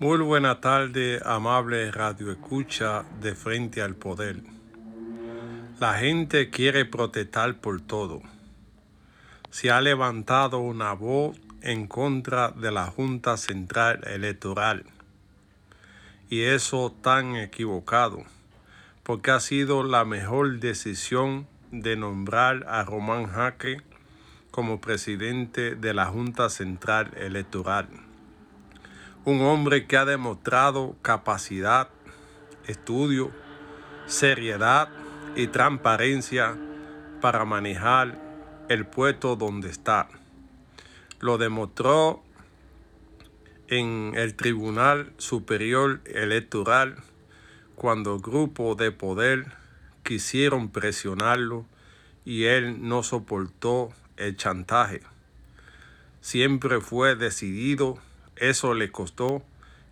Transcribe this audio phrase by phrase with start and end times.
[0.00, 4.42] Muy buena tarde, amable radio escucha de frente al poder.
[5.78, 8.20] La gente quiere protestar por todo.
[9.50, 14.84] Se ha levantado una voz en contra de la Junta Central Electoral.
[16.28, 18.24] Y eso tan equivocado,
[19.04, 23.80] porque ha sido la mejor decisión de nombrar a Román Jaque
[24.50, 28.03] como presidente de la Junta Central Electoral.
[29.26, 31.88] Un hombre que ha demostrado capacidad,
[32.66, 33.30] estudio,
[34.06, 34.90] seriedad
[35.34, 36.56] y transparencia
[37.22, 38.18] para manejar
[38.68, 40.08] el puesto donde está.
[41.20, 42.22] Lo demostró
[43.68, 46.96] en el Tribunal Superior Electoral
[47.76, 49.46] cuando grupos de poder
[50.02, 51.64] quisieron presionarlo
[52.26, 55.00] y él no soportó el chantaje.
[56.20, 57.98] Siempre fue decidido,
[58.36, 59.42] eso le costó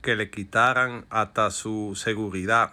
[0.02, 2.72] que le quitaran hasta su seguridad,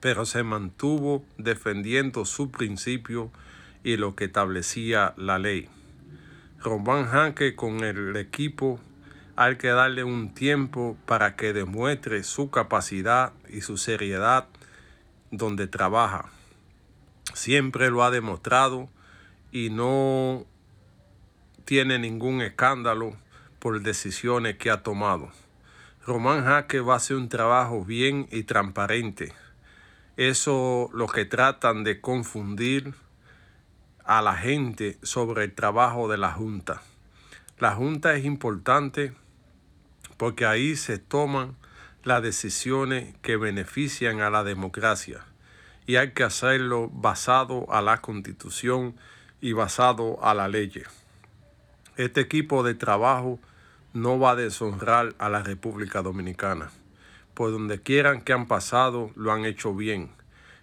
[0.00, 3.30] pero se mantuvo defendiendo su principio
[3.82, 5.68] y lo que establecía la ley.
[6.60, 8.80] Román Hanke con el equipo
[9.36, 14.46] hay que darle un tiempo para que demuestre su capacidad y su seriedad
[15.30, 16.30] donde trabaja.
[17.34, 18.88] Siempre lo ha demostrado
[19.52, 20.46] y no
[21.64, 23.16] tiene ningún escándalo
[23.66, 25.28] por decisiones que ha tomado.
[26.06, 29.32] Román Jaque va a hacer un trabajo bien y transparente.
[30.16, 32.94] Eso lo que tratan de confundir
[34.04, 36.80] a la gente sobre el trabajo de la Junta.
[37.58, 39.14] La Junta es importante
[40.16, 41.56] porque ahí se toman
[42.04, 45.24] las decisiones que benefician a la democracia
[45.88, 48.94] y hay que hacerlo basado a la constitución
[49.40, 50.84] y basado a la ley.
[51.96, 53.40] Este equipo de trabajo
[53.96, 56.70] no va a deshonrar a la República Dominicana.
[57.32, 60.10] Por donde quieran que han pasado, lo han hecho bien.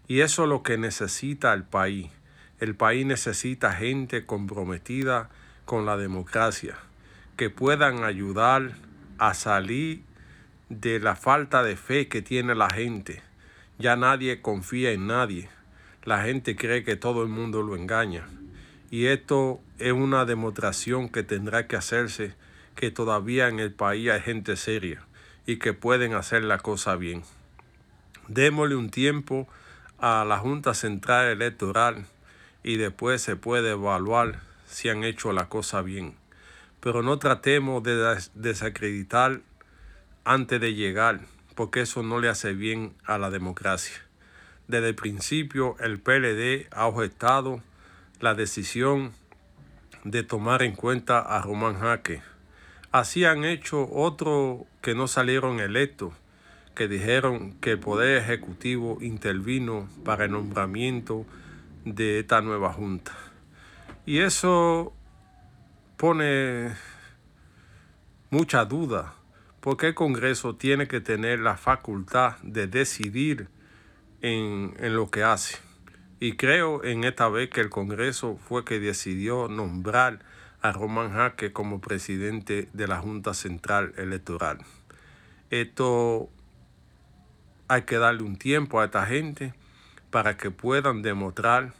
[0.08, 2.12] Y eso es lo que necesita el país.
[2.60, 5.30] El país necesita gente comprometida
[5.66, 6.76] con la democracia,
[7.36, 8.74] que puedan ayudar
[9.18, 10.04] a salir
[10.70, 13.24] de la falta de fe que tiene la gente.
[13.80, 15.50] Ya nadie confía en nadie.
[16.04, 18.28] La gente cree que todo el mundo lo engaña.
[18.92, 22.36] Y esto es una demostración que tendrá que hacerse
[22.76, 25.06] que todavía en el país hay gente seria
[25.46, 27.24] y que pueden hacer la cosa bien.
[28.28, 29.48] Démosle un tiempo
[30.00, 32.06] a la Junta Central Electoral
[32.64, 36.16] y después se puede evaluar si han hecho la cosa bien.
[36.80, 39.42] Pero no tratemos de desacreditar
[40.26, 41.22] antes de llegar,
[41.56, 43.98] porque eso no le hace bien a la democracia.
[44.68, 47.62] Desde el principio el PLD ha objetado
[48.20, 49.14] la decisión
[50.04, 52.22] de tomar en cuenta a Román Jaque.
[52.94, 56.14] Así han hecho otros que no salieron electos,
[56.76, 61.26] que dijeron que el Poder Ejecutivo intervino para el nombramiento
[61.86, 63.12] de esta nueva Junta.
[64.06, 64.94] Y eso
[65.98, 66.76] pone
[68.30, 69.16] mucha duda,
[69.60, 73.48] porque el Congreso tiene que tener la facultad de decidir
[74.22, 75.58] en, en lo que hace.
[76.20, 80.20] Y creo en esta vez que el Congreso fue que decidió nombrar
[80.64, 84.60] a Román Jaque como presidente de la Junta Central Electoral.
[85.50, 86.30] Esto
[87.68, 89.54] hay que darle un tiempo a esta gente
[90.10, 91.74] para que puedan demostrar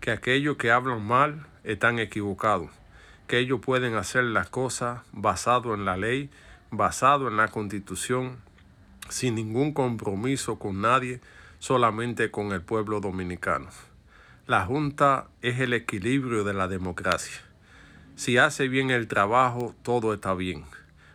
[0.00, 2.70] que aquellos que hablan mal están equivocados,
[3.26, 6.28] que ellos pueden hacer las cosas basado en la ley,
[6.70, 8.36] basado en la constitución,
[9.08, 11.22] sin ningún compromiso con nadie,
[11.60, 13.70] solamente con el pueblo dominicano.
[14.46, 17.47] La Junta es el equilibrio de la democracia.
[18.18, 20.64] Si hace bien el trabajo, todo está bien,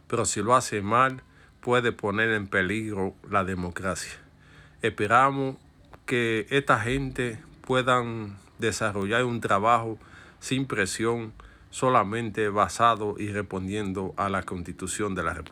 [0.08, 1.22] pero si lo hace mal,
[1.60, 4.14] puede poner en peligro la democracia.
[4.82, 5.58] Esperamos
[6.06, 10.00] que esta gente puedan desarrollar un trabajo
[10.40, 11.34] sin presión,
[11.72, 15.42] solamente basado y respondiendo a la constitución de la República.